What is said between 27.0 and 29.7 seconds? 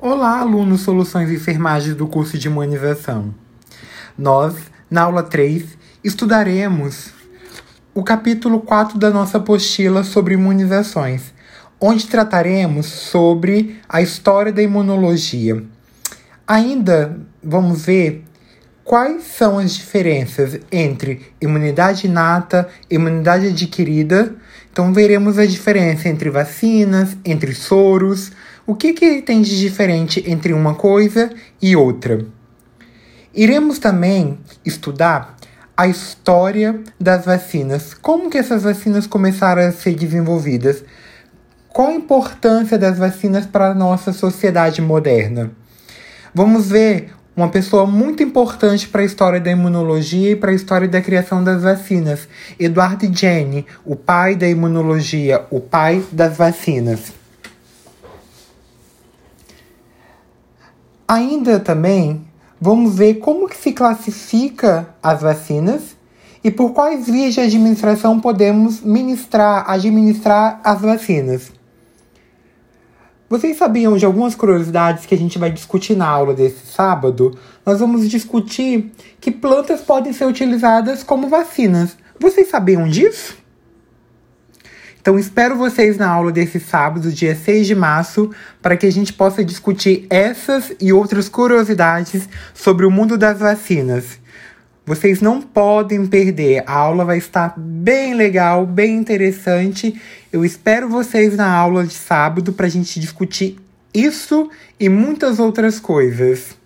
entre soros o que, que tem de